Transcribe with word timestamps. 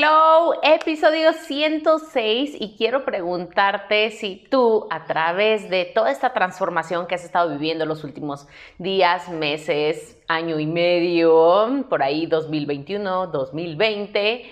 Hello, 0.00 0.54
episodio 0.62 1.32
106 1.32 2.56
y 2.60 2.76
quiero 2.76 3.04
preguntarte 3.04 4.12
si 4.12 4.46
tú 4.48 4.86
a 4.90 5.06
través 5.06 5.68
de 5.70 5.86
toda 5.86 6.12
esta 6.12 6.32
transformación 6.32 7.08
que 7.08 7.16
has 7.16 7.24
estado 7.24 7.50
viviendo 7.50 7.84
los 7.84 8.04
últimos 8.04 8.46
días, 8.78 9.28
meses, 9.28 10.16
año 10.28 10.60
y 10.60 10.66
medio, 10.66 11.84
por 11.88 12.04
ahí 12.04 12.26
2021, 12.26 13.26
2020, 13.26 14.48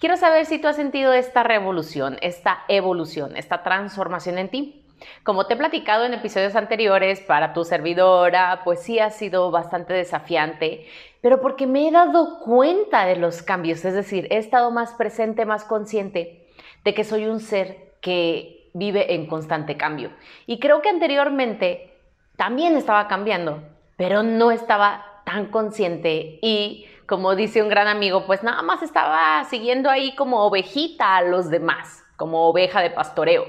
quiero 0.00 0.16
saber 0.16 0.46
si 0.46 0.58
tú 0.58 0.68
has 0.68 0.76
sentido 0.76 1.12
esta 1.12 1.42
revolución, 1.42 2.16
esta 2.22 2.64
evolución, 2.66 3.36
esta 3.36 3.62
transformación 3.62 4.38
en 4.38 4.48
ti. 4.48 4.85
Como 5.22 5.46
te 5.46 5.54
he 5.54 5.56
platicado 5.56 6.04
en 6.04 6.14
episodios 6.14 6.56
anteriores, 6.56 7.20
para 7.20 7.52
tu 7.52 7.64
servidora, 7.64 8.62
pues 8.64 8.80
sí 8.80 8.98
ha 8.98 9.10
sido 9.10 9.50
bastante 9.50 9.92
desafiante, 9.92 10.86
pero 11.20 11.40
porque 11.40 11.66
me 11.66 11.88
he 11.88 11.90
dado 11.90 12.40
cuenta 12.40 13.06
de 13.06 13.16
los 13.16 13.42
cambios, 13.42 13.84
es 13.84 13.94
decir, 13.94 14.26
he 14.30 14.38
estado 14.38 14.70
más 14.70 14.94
presente, 14.94 15.44
más 15.44 15.64
consciente 15.64 16.46
de 16.84 16.94
que 16.94 17.04
soy 17.04 17.26
un 17.26 17.40
ser 17.40 17.94
que 18.00 18.70
vive 18.74 19.14
en 19.14 19.26
constante 19.26 19.76
cambio. 19.76 20.10
Y 20.46 20.60
creo 20.60 20.82
que 20.82 20.88
anteriormente 20.88 21.94
también 22.36 22.76
estaba 22.76 23.08
cambiando, 23.08 23.62
pero 23.96 24.22
no 24.22 24.50
estaba 24.50 25.22
tan 25.24 25.46
consciente 25.46 26.38
y 26.42 26.86
como 27.06 27.36
dice 27.36 27.62
un 27.62 27.68
gran 27.68 27.86
amigo, 27.86 28.26
pues 28.26 28.42
nada 28.42 28.62
más 28.62 28.82
estaba 28.82 29.44
siguiendo 29.44 29.88
ahí 29.88 30.14
como 30.16 30.44
ovejita 30.44 31.16
a 31.16 31.22
los 31.22 31.50
demás, 31.50 32.04
como 32.16 32.48
oveja 32.48 32.80
de 32.80 32.90
pastoreo. 32.90 33.44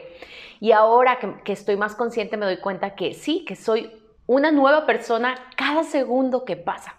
Y 0.60 0.72
ahora 0.72 1.20
que, 1.44 1.52
estoy 1.52 1.78
más 1.78 1.96
consciente 1.96 2.38
me 2.38 2.46
doy 2.46 2.58
cuenta 2.58 2.96
que 2.96 3.14
sí, 3.14 3.46
que 3.46 3.56
soy 3.56 3.92
una 4.26 4.52
nueva 4.52 4.86
persona 4.86 5.36
cada 5.56 5.84
segundo 5.84 6.46
que 6.46 6.58
pasa. 6.58 6.96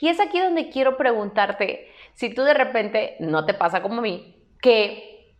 Y 0.00 0.08
es 0.08 0.20
aquí 0.20 0.40
donde 0.40 0.70
quiero 0.70 0.96
preguntarte 0.96 1.88
si 2.14 2.34
tú 2.34 2.42
de 2.42 2.54
repente 2.54 3.16
no 3.20 3.44
te 3.44 3.54
pasa 3.54 3.82
como 3.82 3.98
a 3.98 4.02
mí, 4.02 4.36
que 4.60 5.34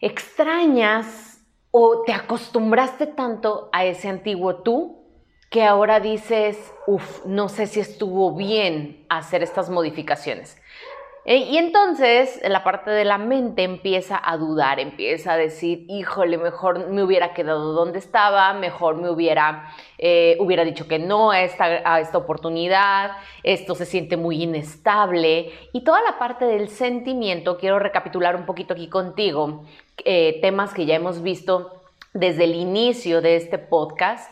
extrañas 0.00 1.44
o 1.70 2.02
te 2.02 2.12
acostumbraste 2.12 3.06
tanto 3.06 3.68
a 3.72 3.84
ese 3.84 4.08
antiguo 4.08 4.62
tú 4.62 5.04
que 5.50 5.62
ahora 5.62 6.00
dices, 6.00 6.72
uff, 6.86 7.24
no 7.26 7.48
sé 7.48 7.68
si 7.68 7.78
estuvo 7.78 8.34
bien 8.34 9.06
hacer 9.08 9.42
estas 9.42 9.70
modificaciones. 9.70 10.60
Eh, 11.26 11.38
y 11.38 11.56
entonces 11.56 12.38
la 12.46 12.62
parte 12.62 12.90
de 12.90 13.06
la 13.06 13.16
mente 13.16 13.62
empieza 13.62 14.20
a 14.22 14.36
dudar, 14.36 14.78
empieza 14.78 15.32
a 15.32 15.36
decir, 15.38 15.86
híjole, 15.88 16.36
mejor 16.36 16.90
me 16.90 17.02
hubiera 17.02 17.32
quedado 17.32 17.72
donde 17.72 17.98
estaba, 17.98 18.52
mejor 18.52 18.96
me 18.96 19.08
hubiera, 19.08 19.74
eh, 19.96 20.36
hubiera 20.38 20.64
dicho 20.64 20.86
que 20.86 20.98
no 20.98 21.30
a 21.30 21.40
esta, 21.40 21.64
a 21.64 22.00
esta 22.00 22.18
oportunidad, 22.18 23.12
esto 23.42 23.74
se 23.74 23.86
siente 23.86 24.18
muy 24.18 24.42
inestable. 24.42 25.50
Y 25.72 25.82
toda 25.82 26.02
la 26.02 26.18
parte 26.18 26.44
del 26.44 26.68
sentimiento, 26.68 27.56
quiero 27.56 27.78
recapitular 27.78 28.36
un 28.36 28.44
poquito 28.44 28.74
aquí 28.74 28.88
contigo, 28.88 29.64
eh, 30.04 30.40
temas 30.42 30.74
que 30.74 30.84
ya 30.84 30.94
hemos 30.94 31.22
visto 31.22 31.80
desde 32.12 32.44
el 32.44 32.54
inicio 32.54 33.22
de 33.22 33.36
este 33.36 33.58
podcast, 33.58 34.30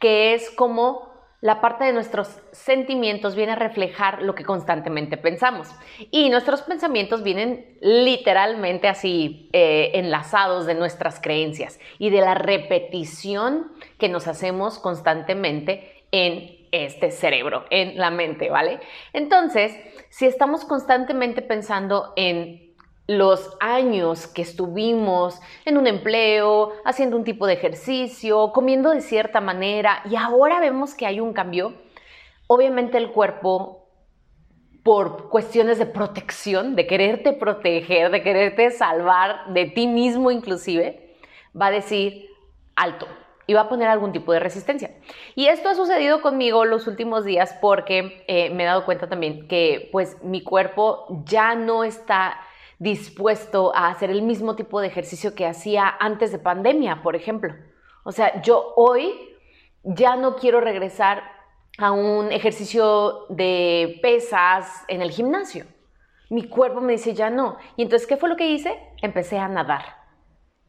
que 0.00 0.34
es 0.34 0.50
como 0.50 1.11
la 1.42 1.60
parte 1.60 1.84
de 1.84 1.92
nuestros 1.92 2.38
sentimientos 2.52 3.34
viene 3.34 3.52
a 3.52 3.56
reflejar 3.56 4.22
lo 4.22 4.34
que 4.34 4.44
constantemente 4.44 5.16
pensamos. 5.16 5.68
Y 6.12 6.30
nuestros 6.30 6.62
pensamientos 6.62 7.24
vienen 7.24 7.76
literalmente 7.80 8.86
así 8.86 9.50
eh, 9.52 9.90
enlazados 9.94 10.66
de 10.66 10.76
nuestras 10.76 11.20
creencias 11.20 11.80
y 11.98 12.10
de 12.10 12.20
la 12.20 12.34
repetición 12.34 13.72
que 13.98 14.08
nos 14.08 14.28
hacemos 14.28 14.78
constantemente 14.78 16.04
en 16.12 16.62
este 16.70 17.10
cerebro, 17.10 17.64
en 17.70 17.98
la 17.98 18.10
mente, 18.10 18.48
¿vale? 18.48 18.78
Entonces, 19.12 19.76
si 20.10 20.26
estamos 20.26 20.64
constantemente 20.64 21.42
pensando 21.42 22.12
en 22.14 22.71
los 23.06 23.56
años 23.60 24.26
que 24.26 24.42
estuvimos 24.42 25.40
en 25.64 25.76
un 25.76 25.86
empleo, 25.86 26.72
haciendo 26.84 27.16
un 27.16 27.24
tipo 27.24 27.46
de 27.46 27.54
ejercicio, 27.54 28.52
comiendo 28.52 28.90
de 28.90 29.00
cierta 29.00 29.40
manera 29.40 30.02
y 30.08 30.16
ahora 30.16 30.60
vemos 30.60 30.94
que 30.94 31.06
hay 31.06 31.20
un 31.20 31.32
cambio, 31.32 31.74
obviamente 32.46 32.98
el 32.98 33.10
cuerpo, 33.10 33.82
por 34.82 35.28
cuestiones 35.28 35.78
de 35.78 35.86
protección, 35.86 36.74
de 36.74 36.86
quererte 36.86 37.32
proteger, 37.32 38.10
de 38.10 38.22
quererte 38.22 38.70
salvar 38.72 39.52
de 39.52 39.66
ti 39.66 39.86
mismo 39.86 40.30
inclusive, 40.30 41.16
va 41.60 41.66
a 41.66 41.70
decir 41.70 42.26
alto 42.74 43.06
y 43.46 43.54
va 43.54 43.62
a 43.62 43.68
poner 43.68 43.88
algún 43.88 44.12
tipo 44.12 44.32
de 44.32 44.40
resistencia. 44.40 44.90
Y 45.34 45.46
esto 45.46 45.68
ha 45.68 45.74
sucedido 45.74 46.20
conmigo 46.20 46.64
los 46.64 46.86
últimos 46.86 47.24
días 47.24 47.56
porque 47.60 48.24
eh, 48.26 48.50
me 48.50 48.64
he 48.64 48.66
dado 48.66 48.84
cuenta 48.84 49.08
también 49.08 49.46
que 49.46 49.88
pues 49.92 50.22
mi 50.22 50.42
cuerpo 50.42 51.22
ya 51.26 51.54
no 51.54 51.84
está 51.84 52.40
dispuesto 52.82 53.72
a 53.76 53.88
hacer 53.88 54.10
el 54.10 54.22
mismo 54.22 54.56
tipo 54.56 54.80
de 54.80 54.88
ejercicio 54.88 55.36
que 55.36 55.46
hacía 55.46 55.88
antes 56.00 56.32
de 56.32 56.40
pandemia, 56.40 57.00
por 57.00 57.14
ejemplo. 57.14 57.54
O 58.04 58.10
sea, 58.10 58.42
yo 58.42 58.72
hoy 58.74 59.14
ya 59.84 60.16
no 60.16 60.34
quiero 60.34 60.60
regresar 60.60 61.22
a 61.78 61.92
un 61.92 62.32
ejercicio 62.32 63.26
de 63.28 64.00
pesas 64.02 64.84
en 64.88 65.00
el 65.00 65.12
gimnasio. 65.12 65.64
Mi 66.28 66.48
cuerpo 66.48 66.80
me 66.80 66.94
dice 66.94 67.14
ya 67.14 67.30
no. 67.30 67.56
Y 67.76 67.82
entonces, 67.82 68.08
¿qué 68.08 68.16
fue 68.16 68.28
lo 68.28 68.36
que 68.36 68.48
hice? 68.48 68.76
Empecé 69.00 69.38
a 69.38 69.46
nadar. 69.46 69.84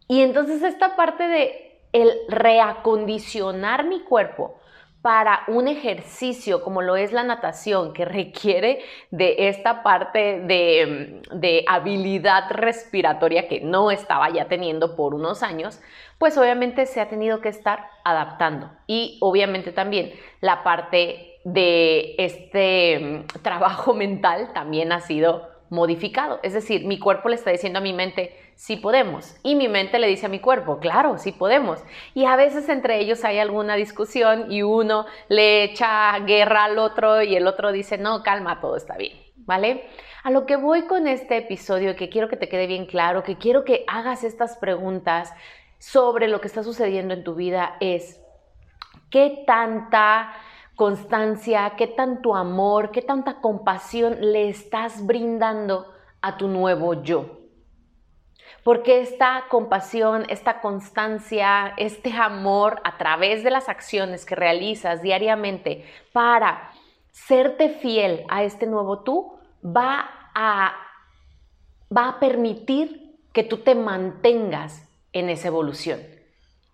Y 0.07 0.21
entonces 0.21 0.61
esta 0.61 0.95
parte 0.95 1.27
de 1.27 1.81
el 1.93 2.11
reacondicionar 2.27 3.85
mi 3.85 4.03
cuerpo 4.03 4.59
para 5.03 5.43
un 5.47 5.67
ejercicio 5.67 6.63
como 6.63 6.81
lo 6.81 6.95
es 6.95 7.11
la 7.11 7.23
natación, 7.23 7.91
que 7.91 8.05
requiere 8.05 8.79
de 9.11 9.49
esta 9.49 9.83
parte 9.83 10.39
de, 10.39 11.65
habilidad 11.67 12.49
respiratoria 12.49 13.49
que 13.49 13.59
no 13.59 13.91
estaba 13.91 14.29
ya 14.29 14.45
teniendo 14.47 14.95
por 14.95 15.13
unos 15.13 15.43
años, 15.43 15.81
pues 16.17 16.37
obviamente 16.37 16.85
se 16.85 17.01
ha 17.01 17.09
tenido 17.09 17.41
que 17.41 17.49
estar 17.49 17.85
adaptando. 18.05 18.71
Y 18.87 19.17
obviamente 19.19 19.73
también 19.73 20.13
la 20.39 20.63
parte 20.63 21.37
de 21.43 22.15
este 22.17 22.99
mm, 22.99 23.25
trabajo 23.43 23.93
mental 23.93 24.51
también 24.53 24.93
ha 24.93 25.01
sido 25.01 25.49
modificado. 25.69 26.39
Es 26.43 26.53
decir, 26.53 26.85
mi 26.85 26.97
cuerpo 26.97 27.27
le 27.27 27.35
está 27.35 27.51
diciendo 27.51 27.79
a 27.79 27.81
mi 27.81 27.91
mente, 27.91 28.33
sí 28.55 28.77
podemos. 28.77 29.35
Y 29.43 29.55
mi 29.55 29.67
mente 29.67 29.99
le 29.99 30.07
dice 30.07 30.27
a 30.27 30.29
mi 30.29 30.39
cuerpo, 30.39 30.79
claro, 30.79 31.17
sí 31.17 31.31
podemos. 31.31 31.79
Y 32.13 32.25
a 32.25 32.35
veces 32.35 32.69
entre 32.69 32.99
ellos 32.99 33.23
hay 33.23 33.39
alguna 33.39 33.75
discusión 33.75 34.51
y 34.51 34.63
uno 34.63 35.05
le 35.29 35.63
echa 35.63 36.17
guerra 36.19 36.65
al 36.65 36.79
otro 36.79 37.21
y 37.21 37.35
el 37.35 37.47
otro 37.47 37.71
dice, 37.71 37.97
no, 37.97 38.23
calma, 38.23 38.61
todo 38.61 38.75
está 38.75 38.97
bien, 38.97 39.17
¿vale? 39.37 39.87
A 40.23 40.31
lo 40.31 40.45
que 40.45 40.55
voy 40.55 40.83
con 40.83 41.07
este 41.07 41.37
episodio, 41.37 41.95
que 41.95 42.09
quiero 42.09 42.29
que 42.29 42.37
te 42.37 42.47
quede 42.47 42.67
bien 42.67 42.85
claro, 42.85 43.23
que 43.23 43.37
quiero 43.37 43.65
que 43.65 43.83
hagas 43.87 44.23
estas 44.23 44.57
preguntas 44.57 45.33
sobre 45.79 46.29
lo 46.29 46.39
que 46.39 46.47
está 46.47 46.63
sucediendo 46.63 47.13
en 47.13 47.25
tu 47.25 47.35
vida 47.35 47.75
es, 47.81 48.21
¿qué 49.09 49.43
tanta 49.45 50.33
constancia, 50.75 51.73
qué 51.77 51.87
tanto 51.87 52.35
amor, 52.35 52.91
qué 52.91 53.01
tanta 53.01 53.41
compasión 53.41 54.15
le 54.31 54.47
estás 54.47 55.05
brindando 55.05 55.93
a 56.21 56.37
tu 56.37 56.47
nuevo 56.47 57.03
yo? 57.03 57.42
Porque 58.63 59.01
esta 59.01 59.45
compasión, 59.49 60.25
esta 60.29 60.61
constancia, 60.61 61.73
este 61.77 62.13
amor 62.13 62.81
a 62.83 62.97
través 62.97 63.43
de 63.43 63.51
las 63.51 63.67
acciones 63.67 64.25
que 64.25 64.35
realizas 64.35 65.01
diariamente 65.01 65.85
para 66.13 66.71
serte 67.11 67.69
fiel 67.69 68.23
a 68.29 68.43
este 68.43 68.65
nuevo 68.65 69.03
tú, 69.03 69.37
va 69.63 70.09
a, 70.33 70.73
va 71.95 72.07
a 72.07 72.19
permitir 72.19 73.19
que 73.33 73.43
tú 73.43 73.57
te 73.57 73.75
mantengas 73.75 74.87
en 75.11 75.29
esa 75.29 75.49
evolución 75.49 75.99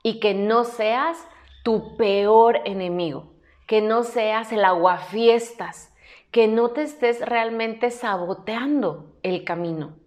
y 0.03 0.19
que 0.19 0.33
no 0.33 0.63
seas 0.63 1.17
tu 1.63 1.97
peor 1.97 2.61
enemigo, 2.65 3.33
que 3.67 3.81
no 3.81 4.03
seas 4.03 4.51
el 4.51 4.63
aguafiestas, 4.63 5.93
que 6.31 6.47
no 6.47 6.69
te 6.69 6.83
estés 6.83 7.19
realmente 7.21 7.91
saboteando 7.91 9.15
el 9.23 9.43
camino. 9.43 9.98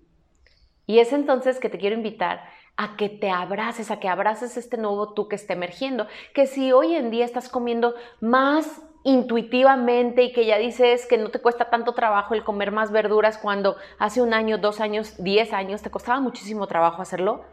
Y 0.87 0.99
es 0.99 1.13
entonces 1.13 1.61
que 1.61 1.69
te 1.69 1.79
quiero 1.79 1.97
invitar 1.97 2.45
a 2.77 2.97
que 2.97 3.09
te 3.09 3.31
abraces, 3.31 3.91
a 3.91 4.01
que 4.01 4.09
abraces 4.09 4.57
este 4.57 4.77
nuevo 4.77 5.13
tú 5.15 5.29
que 5.29 5.37
está 5.37 5.53
emergiendo. 5.53 6.07
Que 6.35 6.47
si 6.47 6.73
hoy 6.73 6.95
en 6.95 7.11
día 7.11 7.25
estás 7.25 7.49
comiendo 7.49 7.95
más 8.21 8.83
intuitivamente 9.05 10.23
y 10.23 10.33
que 10.33 10.47
ya 10.47 10.59
dices 10.59 11.07
que 11.07 11.19
no 11.19 11.31
te 11.31 11.41
cuesta 11.41 11.71
tanto 11.71 11.93
trabajo 11.93 12.35
el 12.35 12.45
comer 12.45 12.71
más 12.71 12.93
verduras 12.93 13.39
cuando 13.39 13.77
hace 13.99 14.23
un 14.23 14.33
año, 14.33 14.59
dos 14.59 14.81
años, 14.81 15.15
diez 15.19 15.53
años 15.53 15.83
te 15.83 15.91
costaba 15.91 16.21
muchísimo 16.21 16.67
trabajo 16.67 17.03
hacerlo, 17.03 17.45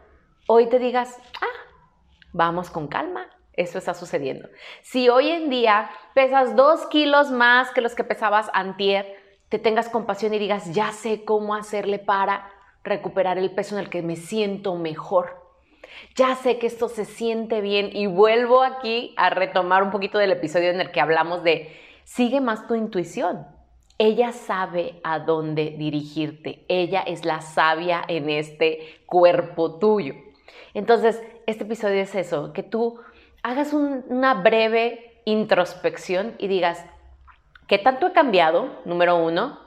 hoy 0.46 0.68
te 0.68 0.78
digas, 0.78 1.18
ah, 1.40 1.70
vamos 2.32 2.70
con 2.70 2.86
calma, 2.86 3.28
eso 3.54 3.78
está 3.78 3.94
sucediendo. 3.94 4.48
Si 4.82 5.08
hoy 5.08 5.28
en 5.28 5.50
día 5.50 5.90
pesas 6.14 6.54
dos 6.54 6.86
kilos 6.86 7.30
más 7.30 7.72
que 7.72 7.80
los 7.80 7.94
que 7.94 8.04
pesabas 8.04 8.48
antier, 8.52 9.16
te 9.48 9.58
tengas 9.58 9.88
compasión 9.88 10.32
y 10.32 10.38
digas, 10.38 10.72
ya 10.72 10.92
sé 10.92 11.24
cómo 11.24 11.56
hacerle 11.56 11.98
para 11.98 12.48
recuperar 12.84 13.38
el 13.38 13.50
peso 13.50 13.76
en 13.76 13.84
el 13.84 13.90
que 13.90 14.02
me 14.02 14.16
siento 14.16 14.76
mejor. 14.76 15.40
Ya 16.14 16.34
sé 16.34 16.58
que 16.58 16.66
esto 16.66 16.88
se 16.88 17.04
siente 17.04 17.60
bien 17.60 17.90
y 17.92 18.06
vuelvo 18.06 18.62
aquí 18.62 19.14
a 19.16 19.30
retomar 19.30 19.82
un 19.82 19.90
poquito 19.90 20.18
del 20.18 20.32
episodio 20.32 20.70
en 20.70 20.80
el 20.80 20.90
que 20.90 21.00
hablamos 21.00 21.42
de 21.42 21.76
sigue 22.04 22.40
más 22.40 22.66
tu 22.66 22.74
intuición. 22.74 23.46
Ella 23.98 24.32
sabe 24.32 24.98
a 25.04 25.18
dónde 25.18 25.74
dirigirte. 25.76 26.64
Ella 26.68 27.00
es 27.00 27.24
la 27.24 27.42
sabia 27.42 28.02
en 28.08 28.30
este 28.30 29.02
cuerpo 29.04 29.78
tuyo. 29.78 30.14
Entonces, 30.72 31.22
este 31.46 31.64
episodio 31.64 32.00
es 32.00 32.14
eso, 32.14 32.52
que 32.52 32.62
tú 32.62 32.98
hagas 33.42 33.72
una 33.72 34.34
breve 34.34 35.20
introspección 35.24 36.34
y 36.38 36.48
digas, 36.48 36.84
¿qué 37.66 37.78
tanto 37.78 38.06
he 38.06 38.12
cambiado? 38.12 38.68
Número 38.84 39.16
uno, 39.16 39.58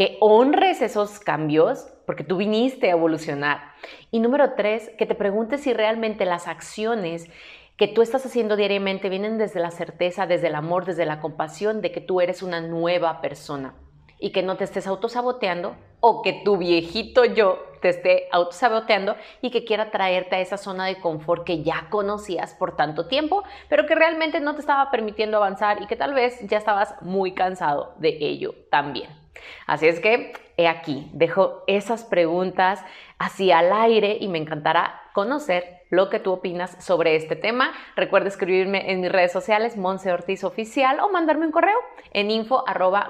que 0.00 0.16
honres 0.20 0.80
esos 0.80 1.20
cambios 1.20 1.92
porque 2.06 2.24
tú 2.24 2.38
viniste 2.38 2.86
a 2.86 2.92
evolucionar. 2.92 3.74
Y 4.10 4.20
número 4.20 4.54
tres, 4.54 4.90
que 4.96 5.04
te 5.04 5.14
preguntes 5.14 5.60
si 5.60 5.74
realmente 5.74 6.24
las 6.24 6.48
acciones 6.48 7.28
que 7.76 7.86
tú 7.86 8.00
estás 8.00 8.24
haciendo 8.24 8.56
diariamente 8.56 9.10
vienen 9.10 9.36
desde 9.36 9.60
la 9.60 9.70
certeza, 9.70 10.26
desde 10.26 10.46
el 10.46 10.54
amor, 10.54 10.86
desde 10.86 11.04
la 11.04 11.20
compasión 11.20 11.82
de 11.82 11.92
que 11.92 12.00
tú 12.00 12.22
eres 12.22 12.42
una 12.42 12.62
nueva 12.62 13.20
persona 13.20 13.74
y 14.18 14.32
que 14.32 14.42
no 14.42 14.56
te 14.56 14.64
estés 14.64 14.86
autosaboteando 14.86 15.76
o 16.00 16.22
que 16.22 16.32
tu 16.46 16.56
viejito 16.56 17.26
yo 17.26 17.58
te 17.82 17.90
esté 17.90 18.26
autosaboteando 18.32 19.16
y 19.42 19.50
que 19.50 19.66
quiera 19.66 19.90
traerte 19.90 20.36
a 20.36 20.40
esa 20.40 20.56
zona 20.56 20.86
de 20.86 20.98
confort 20.98 21.44
que 21.44 21.62
ya 21.62 21.88
conocías 21.90 22.54
por 22.54 22.74
tanto 22.74 23.06
tiempo, 23.06 23.44
pero 23.68 23.84
que 23.84 23.94
realmente 23.94 24.40
no 24.40 24.54
te 24.54 24.60
estaba 24.60 24.90
permitiendo 24.90 25.36
avanzar 25.36 25.82
y 25.82 25.86
que 25.86 25.96
tal 25.96 26.14
vez 26.14 26.40
ya 26.48 26.56
estabas 26.56 26.94
muy 27.02 27.34
cansado 27.34 27.92
de 27.98 28.16
ello 28.18 28.54
también. 28.70 29.19
Así 29.66 29.86
es 29.86 30.00
que 30.00 30.32
he 30.56 30.68
aquí, 30.68 31.08
dejo 31.12 31.62
esas 31.66 32.04
preguntas 32.04 32.84
así 33.18 33.52
al 33.52 33.72
aire 33.72 34.18
y 34.20 34.28
me 34.28 34.38
encantará 34.38 35.00
conocer 35.12 35.80
lo 35.90 36.08
que 36.08 36.20
tú 36.20 36.32
opinas 36.32 36.76
sobre 36.82 37.16
este 37.16 37.36
tema. 37.36 37.72
Recuerda 37.96 38.28
escribirme 38.28 38.92
en 38.92 39.00
mis 39.00 39.10
redes 39.10 39.32
sociales, 39.32 39.76
Monse 39.76 40.12
Ortiz 40.12 40.44
Oficial, 40.44 41.00
o 41.00 41.10
mandarme 41.10 41.46
un 41.46 41.52
correo 41.52 41.78
en 42.12 42.30
info 42.30 42.64
arroba 42.66 43.08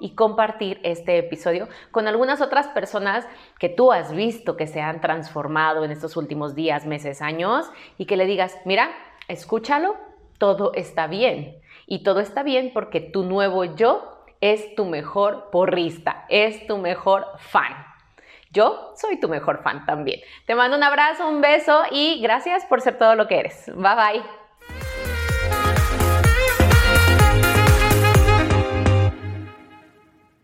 y 0.00 0.14
compartir 0.14 0.80
este 0.82 1.18
episodio 1.18 1.68
con 1.90 2.08
algunas 2.08 2.40
otras 2.40 2.68
personas 2.68 3.26
que 3.58 3.68
tú 3.68 3.92
has 3.92 4.12
visto 4.12 4.56
que 4.56 4.66
se 4.66 4.80
han 4.80 5.00
transformado 5.00 5.84
en 5.84 5.90
estos 5.90 6.16
últimos 6.16 6.54
días, 6.54 6.86
meses, 6.86 7.20
años 7.20 7.70
y 7.98 8.06
que 8.06 8.16
le 8.16 8.26
digas, 8.26 8.56
mira, 8.64 8.90
escúchalo, 9.28 9.96
todo 10.38 10.72
está 10.74 11.06
bien. 11.06 11.60
Y 11.90 12.04
todo 12.04 12.20
está 12.20 12.44
bien 12.44 12.70
porque 12.72 13.00
tu 13.00 13.24
nuevo 13.24 13.64
yo 13.64 14.22
es 14.40 14.76
tu 14.76 14.84
mejor 14.84 15.50
porrista, 15.50 16.24
es 16.28 16.64
tu 16.68 16.78
mejor 16.78 17.26
fan. 17.38 17.84
Yo 18.52 18.92
soy 18.96 19.18
tu 19.18 19.28
mejor 19.28 19.64
fan 19.64 19.84
también. 19.86 20.20
Te 20.46 20.54
mando 20.54 20.76
un 20.76 20.84
abrazo, 20.84 21.28
un 21.28 21.40
beso 21.40 21.82
y 21.90 22.20
gracias 22.22 22.64
por 22.66 22.80
ser 22.80 22.96
todo 22.96 23.16
lo 23.16 23.26
que 23.26 23.40
eres. 23.40 23.66
Bye 23.74 23.96
bye. 23.96 24.39